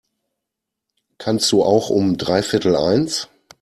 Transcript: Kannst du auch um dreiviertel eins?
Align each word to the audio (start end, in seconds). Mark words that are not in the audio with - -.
Kannst 1.19 1.51
du 1.51 1.63
auch 1.63 1.91
um 1.91 2.17
dreiviertel 2.17 2.75
eins? 2.75 3.27